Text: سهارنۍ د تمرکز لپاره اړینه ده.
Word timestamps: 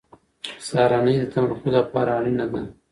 سهارنۍ 0.67 1.15
د 1.19 1.23
تمرکز 1.33 1.65
لپاره 1.77 2.09
اړینه 2.19 2.45
ده. 2.51 2.61